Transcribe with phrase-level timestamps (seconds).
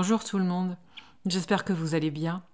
[0.00, 0.76] Bonjour tout le monde.
[1.26, 2.44] J'espère que vous allez bien.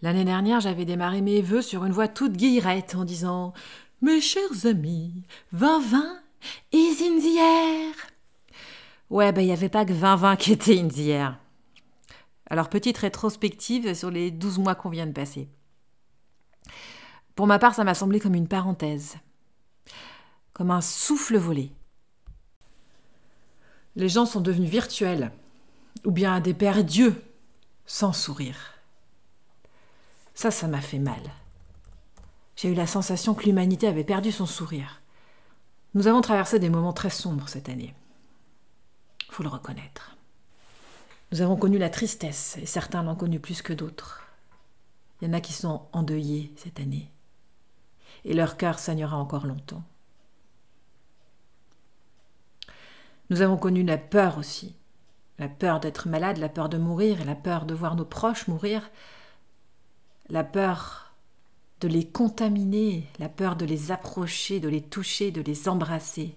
[0.00, 3.52] L'année dernière, j'avais démarré mes vœux sur une voix toute guillerette en disant
[4.00, 6.22] Mes chers amis, 2020
[6.70, 7.94] is in the air.
[9.10, 11.40] Ouais, ben il n'y avait pas que 2020 qui était in the air.
[12.48, 15.48] Alors, petite rétrospective sur les 12 mois qu'on vient de passer.
[17.34, 19.16] Pour ma part, ça m'a semblé comme une parenthèse,
[20.52, 21.72] comme un souffle volé.
[23.96, 25.32] Les gens sont devenus virtuels,
[26.04, 27.22] ou bien des pères dieux,
[27.86, 28.74] sans sourire.
[30.34, 31.22] Ça, ça m'a fait mal.
[32.56, 35.00] J'ai eu la sensation que l'humanité avait perdu son sourire.
[35.94, 37.94] Nous avons traversé des moments très sombres cette année.
[39.30, 40.16] Faut le reconnaître.
[41.32, 44.26] Nous avons connu la tristesse, et certains l'ont connue plus que d'autres.
[45.20, 47.10] Il y en a qui sont endeuillés cette année,
[48.24, 49.82] et leur cœur saignera encore longtemps.
[53.30, 54.76] Nous avons connu la peur aussi,
[55.38, 58.90] la peur d'être malade, la peur de mourir, la peur de voir nos proches mourir,
[60.28, 61.12] la peur
[61.80, 66.36] de les contaminer, la peur de les approcher, de les toucher, de les embrasser.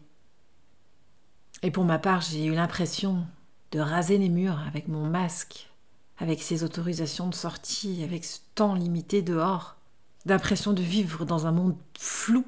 [1.64, 3.26] Et pour ma part, j'ai eu l'impression
[3.72, 5.70] de raser les murs avec mon masque,
[6.18, 9.78] avec ces autorisations de sortie, avec ce temps limité dehors,
[10.26, 12.46] d'impression de vivre dans un monde flou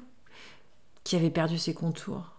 [1.04, 2.32] qui avait perdu ses contours.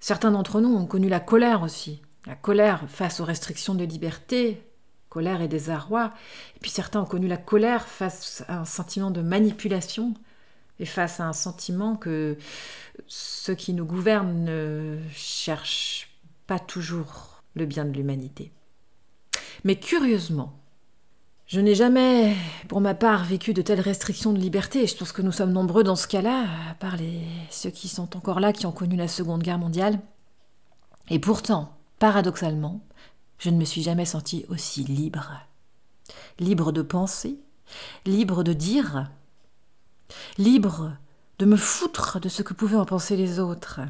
[0.00, 4.62] Certains d'entre nous ont connu la colère aussi, la colère face aux restrictions de liberté,
[5.08, 6.12] colère et désarroi,
[6.56, 10.14] et puis certains ont connu la colère face à un sentiment de manipulation
[10.80, 12.36] et face à un sentiment que
[13.06, 16.10] ceux qui nous gouvernent ne cherchent
[16.46, 18.52] pas toujours le bien de l'humanité.
[19.64, 20.54] Mais curieusement,
[21.46, 22.36] je n'ai jamais,
[22.68, 24.86] pour ma part, vécu de telles restrictions de liberté.
[24.86, 27.22] Je pense que nous sommes nombreux dans ce cas-là, à part les...
[27.50, 29.98] ceux qui sont encore là, qui ont connu la Seconde Guerre mondiale.
[31.08, 32.80] Et pourtant, paradoxalement,
[33.38, 35.32] je ne me suis jamais sentie aussi libre.
[36.38, 37.38] Libre de penser,
[38.06, 39.10] libre de dire,
[40.38, 40.92] libre
[41.38, 43.80] de me foutre de ce que pouvaient en penser les autres.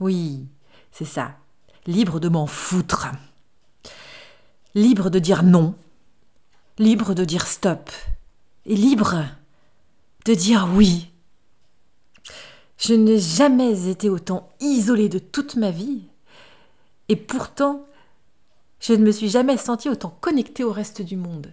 [0.00, 0.46] Oui,
[0.90, 1.36] c'est ça,
[1.86, 3.08] libre de m'en foutre
[4.74, 5.74] libre de dire non,
[6.78, 7.90] libre de dire stop,
[8.64, 9.24] et libre
[10.24, 11.10] de dire oui.
[12.78, 16.02] Je n'ai jamais été autant isolée de toute ma vie,
[17.12, 17.84] et pourtant,
[18.80, 21.52] je ne me suis jamais sentie autant connectée au reste du monde.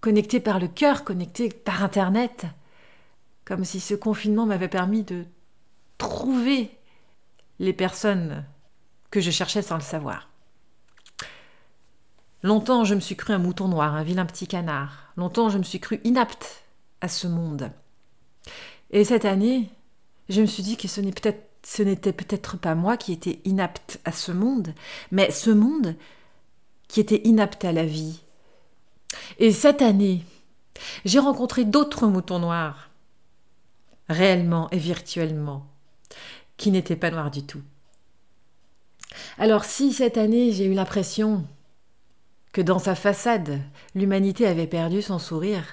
[0.00, 2.46] Connectée par le cœur, connectée par Internet,
[3.44, 5.24] comme si ce confinement m'avait permis de
[5.98, 6.76] trouver
[7.60, 8.44] les personnes
[9.12, 10.28] que je cherchais sans le savoir.
[12.42, 15.12] Longtemps, je me suis cru un mouton noir, un vilain petit canard.
[15.16, 16.64] Longtemps, je me suis cru inapte
[17.00, 17.70] à ce monde.
[18.90, 19.70] Et cette année,
[20.28, 21.00] je me suis dit que ce
[21.82, 24.74] n'était peut-être pas moi qui étais inapte à ce monde,
[25.10, 25.94] mais ce monde
[26.88, 28.20] qui était inapte à la vie.
[29.38, 30.24] Et cette année,
[31.04, 32.90] j'ai rencontré d'autres moutons noirs,
[34.08, 35.66] réellement et virtuellement,
[36.56, 37.62] qui n'étaient pas noirs du tout.
[39.38, 41.44] Alors si cette année j'ai eu l'impression
[42.52, 43.60] que dans sa façade,
[43.94, 45.64] l'humanité avait perdu son sourire,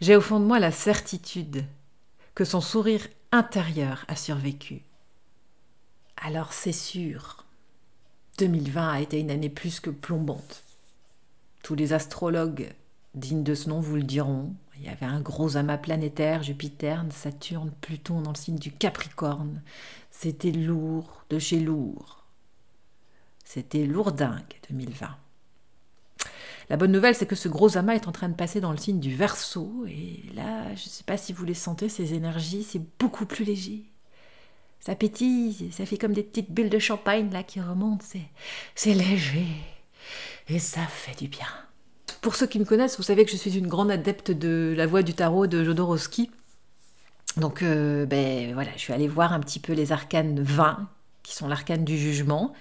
[0.00, 1.64] j'ai au fond de moi la certitude
[2.34, 4.82] que son sourire intérieur a survécu.
[6.16, 7.44] Alors c'est sûr,
[8.38, 10.62] 2020 a été une année plus que plombante.
[11.62, 12.72] Tous les astrologues
[13.14, 14.54] dignes de ce nom vous le diront.
[14.76, 19.62] Il y avait un gros amas planétaire, Jupiter, Saturne, Pluton dans le signe du Capricorne.
[20.10, 22.24] C'était lourd de chez lourd.
[23.44, 25.16] C'était lourdingue 2020.
[26.68, 28.76] La bonne nouvelle, c'est que ce gros amas est en train de passer dans le
[28.76, 29.86] signe du verso.
[29.86, 33.44] Et là, je ne sais pas si vous les sentez, ces énergies, c'est beaucoup plus
[33.44, 33.84] léger.
[34.86, 38.06] Ça pétille, ça fait comme des petites bulles de champagne là qui remontent.
[38.76, 39.48] C'est léger.
[40.48, 41.48] Et ça fait du bien.
[42.20, 44.86] Pour ceux qui me connaissent, vous savez que je suis une grande adepte de la
[44.86, 46.30] voix du tarot de Jodorowsky.
[47.36, 50.88] Donc, euh, ben voilà, je suis allée voir un petit peu les arcanes 20,
[51.24, 52.52] qui sont l'arcane du jugement,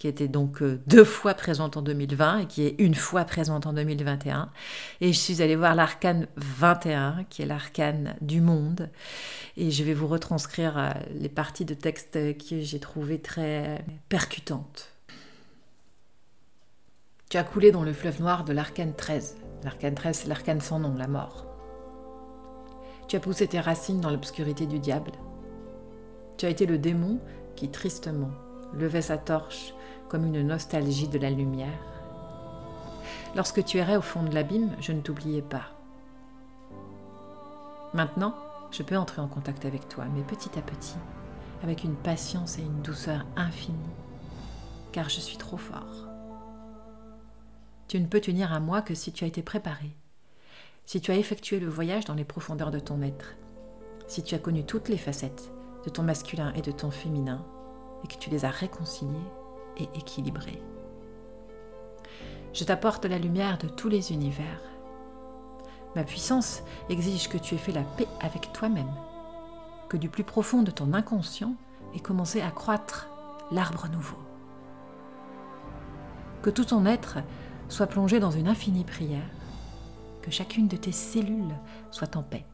[0.00, 3.66] qui était donc euh, deux fois présente en 2020 et qui est une fois présente
[3.66, 4.48] en 2021.
[5.02, 8.88] Et je suis allée voir l'arcane 21, qui est l'arcane du monde.
[9.58, 14.88] Et je vais vous retranscrire euh, les parties de texte que j'ai trouvées très percutantes.
[17.28, 19.36] Tu as coulé dans le fleuve noir de l'arcane 13.
[19.64, 21.44] L'arcane 13, c'est l'arcane sans nom, la mort.
[23.06, 25.12] Tu as poussé tes racines dans l'obscurité du diable.
[26.38, 27.20] Tu as été le démon
[27.54, 28.30] qui, tristement,
[28.72, 29.74] levait sa torche
[30.10, 31.78] comme une nostalgie de la lumière.
[33.36, 35.66] Lorsque tu errais au fond de l'abîme, je ne t'oubliais pas.
[37.94, 38.34] Maintenant,
[38.72, 40.96] je peux entrer en contact avec toi, mais petit à petit,
[41.62, 43.78] avec une patience et une douceur infinie.
[44.92, 46.08] car je suis trop fort.
[47.86, 49.94] Tu ne peux tenir à moi que si tu as été préparé,
[50.84, 53.36] si tu as effectué le voyage dans les profondeurs de ton être,
[54.08, 55.52] si tu as connu toutes les facettes
[55.84, 57.44] de ton masculin et de ton féminin,
[58.02, 59.30] et que tu les as réconciliées
[59.80, 60.62] et équilibrées.
[62.52, 64.60] Je t'apporte la lumière de tous les univers.
[65.94, 68.92] Ma puissance exige que tu aies fait la paix avec toi-même,
[69.88, 71.54] que du plus profond de ton inconscient
[71.94, 73.08] ait commencé à croître
[73.50, 74.18] l'arbre nouveau.
[76.42, 77.18] Que tout ton être
[77.68, 79.30] soit plongé dans une infinie prière,
[80.22, 81.54] que chacune de tes cellules
[81.90, 82.46] soit en paix.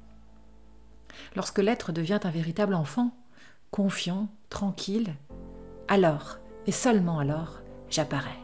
[1.34, 3.10] Lorsque l'être devient un véritable enfant,
[3.70, 5.14] confiant, tranquille,
[5.88, 8.38] alors, et seulement alors, j'apparais,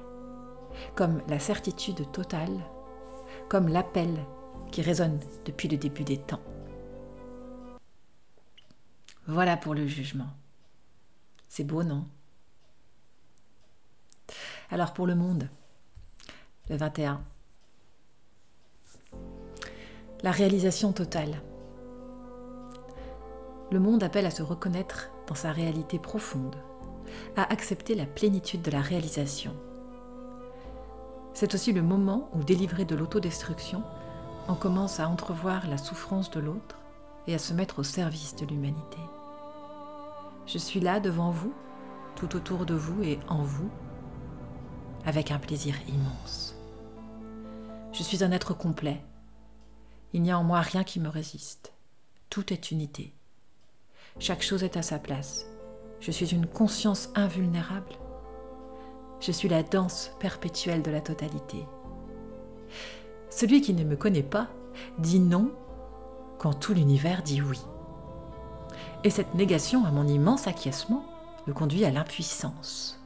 [0.94, 2.56] comme la certitude totale,
[3.48, 4.24] comme l'appel
[4.70, 6.40] qui résonne depuis le début des temps.
[9.26, 10.30] Voilà pour le jugement.
[11.48, 12.06] C'est beau, non?
[14.70, 15.48] Alors pour le monde,
[16.70, 17.22] le 21.
[20.22, 21.42] La réalisation totale.
[23.70, 26.56] Le monde appelle à se reconnaître dans sa réalité profonde,
[27.36, 29.54] à accepter la plénitude de la réalisation.
[31.34, 33.82] C'est aussi le moment où, délivré de l'autodestruction,
[34.48, 36.78] on commence à entrevoir la souffrance de l'autre
[37.26, 38.98] et à se mettre au service de l'humanité.
[40.46, 41.54] Je suis là devant vous,
[42.16, 43.70] tout autour de vous et en vous,
[45.04, 46.56] avec un plaisir immense.
[47.92, 49.02] Je suis un être complet.
[50.12, 51.72] Il n'y a en moi rien qui me résiste.
[52.30, 53.14] Tout est unité.
[54.18, 55.46] Chaque chose est à sa place.
[56.02, 57.92] Je suis une conscience invulnérable.
[59.20, 61.64] Je suis la danse perpétuelle de la totalité.
[63.30, 64.48] Celui qui ne me connaît pas
[64.98, 65.52] dit non
[66.38, 67.60] quand tout l'univers dit oui.
[69.04, 71.04] Et cette négation à mon immense acquiescement
[71.46, 73.00] me conduit à l'impuissance.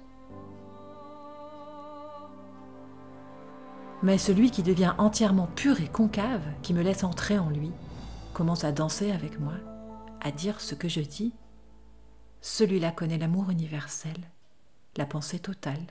[4.02, 7.72] Mais celui qui devient entièrement pur et concave, qui me laisse entrer en lui,
[8.32, 9.54] commence à danser avec moi,
[10.22, 11.34] à dire ce que je dis.
[12.40, 14.16] Celui-là connaît l'amour universel,
[14.96, 15.86] la pensée totale,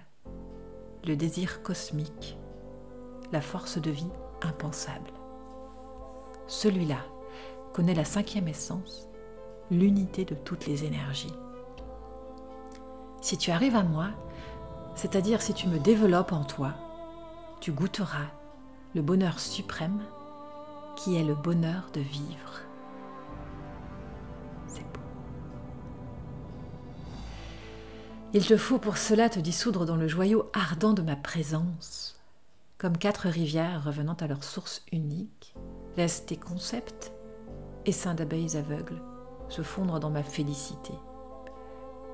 [1.05, 2.37] le désir cosmique,
[3.31, 4.11] la force de vie
[4.41, 5.11] impensable.
[6.47, 6.99] Celui-là
[7.73, 9.07] connaît la cinquième essence,
[9.71, 11.33] l'unité de toutes les énergies.
[13.21, 14.09] Si tu arrives à moi,
[14.95, 16.73] c'est-à-dire si tu me développes en toi,
[17.59, 18.27] tu goûteras
[18.93, 20.01] le bonheur suprême
[20.95, 22.61] qui est le bonheur de vivre.
[28.35, 32.19] Il te faut pour cela te dissoudre dans le joyau ardent de ma présence.
[32.77, 35.55] Comme quatre rivières revenant à leur source unique,
[35.95, 37.13] laisse tes concepts,
[37.85, 39.01] essaims d'abeilles aveugles,
[39.47, 40.91] se fondre dans ma félicité.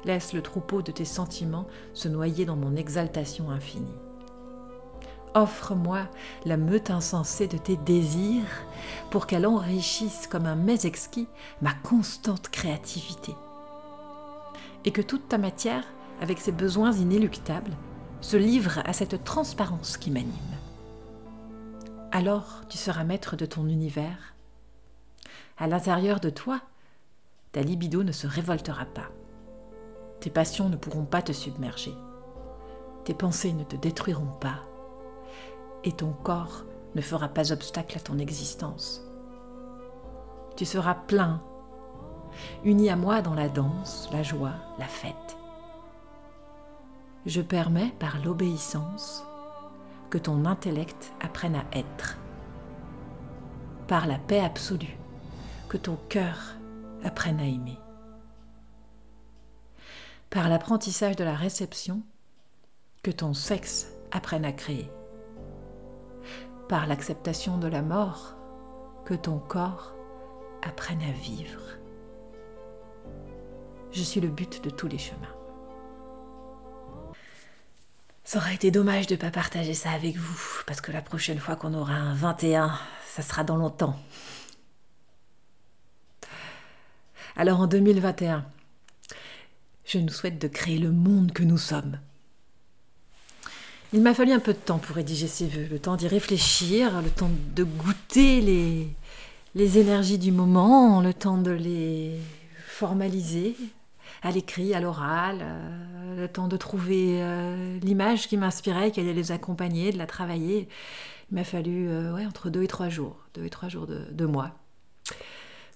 [0.03, 3.97] Laisse le troupeau de tes sentiments se noyer dans mon exaltation infinie.
[5.33, 6.07] Offre-moi
[6.45, 8.45] la meute insensée de tes désirs
[9.09, 11.27] pour qu'elle enrichisse comme un mets exquis
[11.63, 13.33] ma constante créativité.
[14.85, 15.83] Et que toute ta matière,
[16.21, 17.75] avec ses besoins inéluctables,
[18.21, 20.31] se livre à cette transparence qui m'anime.
[22.11, 24.35] Alors tu seras maître de ton univers.
[25.57, 26.61] À l'intérieur de toi,
[27.51, 29.09] ta libido ne se révoltera pas.
[30.19, 31.93] Tes passions ne pourront pas te submerger.
[33.03, 34.59] Tes pensées ne te détruiront pas
[35.83, 39.01] et ton corps ne fera pas obstacle à ton existence.
[40.55, 41.41] Tu seras plein,
[42.63, 45.40] uni à moi dans la danse, la joie, la fête.
[47.25, 49.23] Je permets par l'obéissance
[50.09, 52.17] que ton intellect apprenne à être,
[53.87, 54.97] par la paix absolue,
[55.69, 56.55] que ton cœur
[57.03, 57.77] apprenne à aimer,
[60.29, 62.01] par l'apprentissage de la réception,
[63.03, 64.89] que ton sexe apprenne à créer
[66.71, 68.33] par l'acceptation de la mort,
[69.03, 69.93] que ton corps
[70.61, 71.61] apprenne à vivre.
[73.91, 75.40] Je suis le but de tous les chemins.
[78.23, 81.39] Ça aurait été dommage de ne pas partager ça avec vous, parce que la prochaine
[81.39, 83.99] fois qu'on aura un 21, ça sera dans longtemps.
[87.35, 88.45] Alors en 2021,
[89.85, 91.99] je nous souhaite de créer le monde que nous sommes
[93.93, 97.01] il m'a fallu un peu de temps pour rédiger ces vœux, le temps d'y réfléchir,
[97.01, 98.87] le temps de goûter les,
[99.53, 102.17] les énergies du moment, le temps de les
[102.67, 103.55] formaliser
[104.21, 109.13] à l'écrit, à l'oral, euh, le temps de trouver euh, l'image qui m'inspirait, qui allait
[109.13, 110.67] les accompagner, de la travailler.
[111.31, 114.25] Il m'a fallu euh, entre deux et trois jours, deux et trois jours de, de
[114.25, 114.51] mois.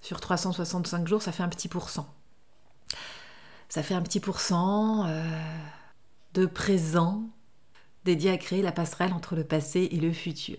[0.02, 2.08] Sur 365 jours, ça fait un petit pourcent.
[3.68, 5.08] Ça fait un petit pourcent
[6.34, 7.24] de présent
[8.04, 10.58] dédié à créer la passerelle entre le passé et le futur.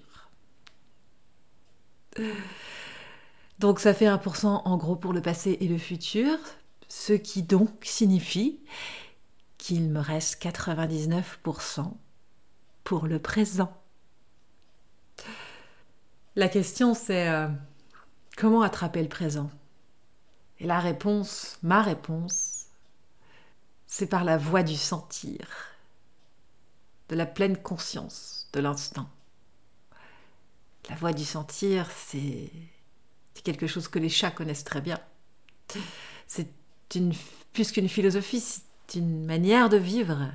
[3.59, 6.37] Donc ça fait 1% en gros pour le passé et le futur,
[6.87, 8.59] ce qui donc signifie
[9.57, 11.93] qu'il me reste 99%
[12.83, 13.75] pour le présent.
[16.35, 17.47] La question c'est euh,
[18.37, 19.49] comment attraper le présent?
[20.59, 22.65] Et la réponse, ma réponse,
[23.85, 25.47] c'est par la voie du sentir,
[27.09, 29.09] de la pleine conscience de l'instant.
[30.89, 32.51] La voie du sentir, c'est
[33.43, 34.99] quelque chose que les chats connaissent très bien.
[36.95, 37.13] Une,
[37.53, 40.31] plus qu'une philosophie, c'est une manière de vivre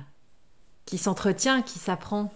[0.85, 2.33] qui s'entretient, qui s'apprend.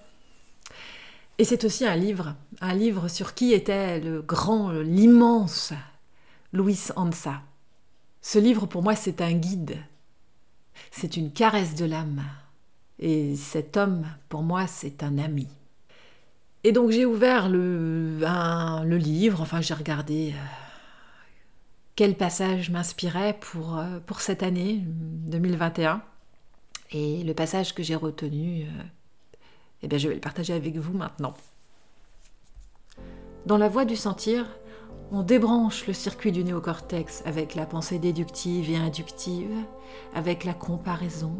[1.37, 5.73] Et c'est aussi un livre, un livre sur qui était le grand, l'immense
[6.53, 7.41] Louis Ansa.
[8.21, 9.77] Ce livre, pour moi, c'est un guide,
[10.91, 12.23] c'est une caresse de l'âme.
[12.99, 15.47] Et cet homme, pour moi, c'est un ami.
[16.63, 20.66] Et donc j'ai ouvert le, le livre, enfin j'ai regardé euh,
[21.97, 26.03] quel passage m'inspirait pour, euh, pour cette année 2021.
[26.91, 28.83] Et le passage que j'ai retenu, euh,
[29.81, 31.33] eh bien, je vais le partager avec vous maintenant.
[33.47, 34.45] Dans la voie du sentir,
[35.11, 39.55] on débranche le circuit du néocortex avec la pensée déductive et inductive,
[40.13, 41.35] avec la comparaison,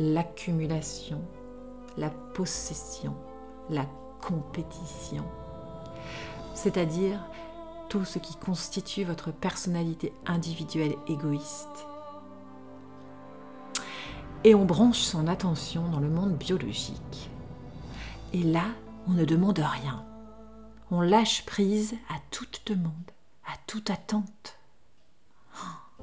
[0.00, 1.22] l'accumulation,
[1.96, 3.14] la possession,
[3.70, 3.86] la
[4.20, 5.24] compétition,
[6.54, 7.20] c'est-à-dire
[8.04, 11.86] ce qui constitue votre personnalité individuelle égoïste
[14.44, 17.30] et on branche son attention dans le monde biologique.
[18.32, 18.64] Et là,
[19.06, 20.04] on ne demande rien.
[20.90, 23.10] On lâche prise à toute demande,
[23.46, 24.58] à toute attente.
[25.56, 26.02] Oh.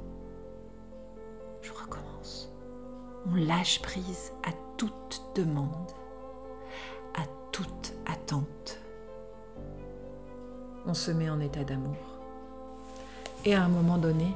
[1.62, 2.50] Je recommence.
[3.28, 5.92] On lâche prise à toute demande,
[7.16, 8.79] à toute attente.
[10.86, 11.96] On se met en état d'amour.
[13.46, 14.34] Et à un moment donné,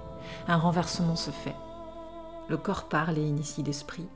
[0.47, 1.55] un renversement se fait.
[2.49, 4.07] Le corps parle et initie l'esprit.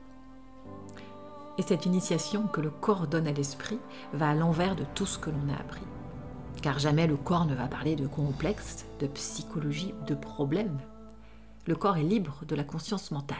[1.56, 3.78] Et cette initiation que le corps donne à l'esprit
[4.12, 5.82] va à l'envers de tout ce que l'on a appris.
[6.62, 10.78] Car jamais le corps ne va parler de complexe, de psychologie, de problème.
[11.66, 13.38] Le corps est libre de la conscience mentale.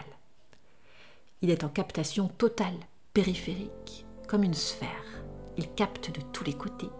[1.42, 2.78] Il est en captation totale,
[3.14, 4.88] périphérique, comme une sphère.
[5.56, 6.90] Il capte de tous les côtés.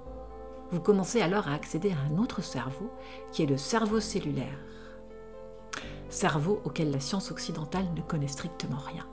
[0.70, 2.90] Vous commencez alors à accéder à un autre cerveau,
[3.32, 4.58] qui est le cerveau cellulaire,
[6.10, 9.06] cerveau auquel la science occidentale ne connaît strictement rien.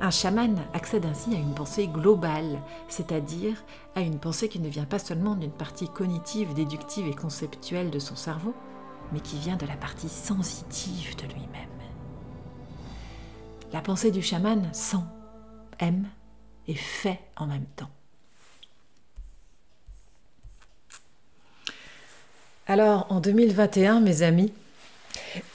[0.00, 3.56] Un chaman accède ainsi à une pensée globale, c'est-à-dire
[3.94, 7.98] à une pensée qui ne vient pas seulement d'une partie cognitive, déductive et conceptuelle de
[7.98, 8.54] son cerveau,
[9.12, 11.68] mais qui vient de la partie sensitive de lui-même.
[13.72, 15.04] La pensée du chaman sent,
[15.78, 16.06] aime
[16.68, 17.90] et fait en même temps.
[22.66, 24.52] Alors, en 2021, mes amis,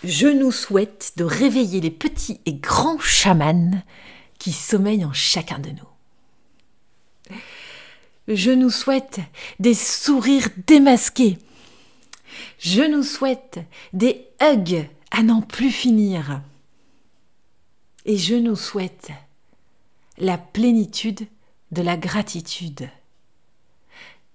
[0.04, 3.82] je nous souhaite de réveiller les petits et grands chamans
[4.38, 7.36] qui sommeillent en chacun de nous.
[8.28, 9.22] Je nous souhaite
[9.60, 11.40] des sourires démasqués.
[12.60, 13.60] Je nous souhaite
[13.92, 16.42] des hugs à n'en plus finir.
[18.06, 19.10] Et je nous souhaite
[20.20, 21.28] la plénitude
[21.72, 22.88] de la gratitude.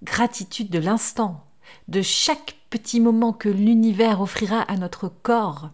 [0.02, 1.47] Gratitude de l'instant,
[1.88, 5.71] de chaque petit moment que l'univers offrira à notre corps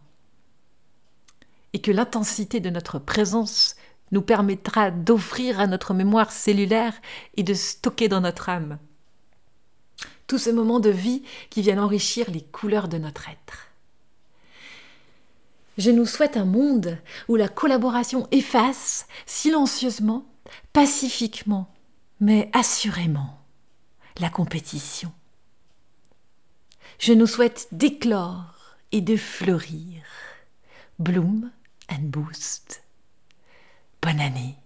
[1.72, 3.76] et que l'intensité de notre présence
[4.12, 6.94] nous permettra d'offrir à notre mémoire cellulaire
[7.36, 8.78] et de stocker dans notre âme.
[10.26, 13.68] Tous ces moments de vie qui viennent enrichir les couleurs de notre être.
[15.78, 20.26] Je nous souhaite un monde où la collaboration efface silencieusement,
[20.72, 21.72] pacifiquement,
[22.20, 23.38] mais assurément
[24.18, 25.12] la compétition
[27.00, 30.02] je nous souhaite d'éclore et de fleurir.
[30.98, 31.50] Bloom
[31.90, 32.84] and Boost.
[34.02, 34.59] Bonne année.